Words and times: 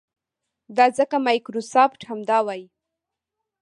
دا 0.77 0.85
ځکه 0.97 1.15
مایکروسافټ 1.27 2.01
همدا 2.09 2.37
وايي. 2.45 2.65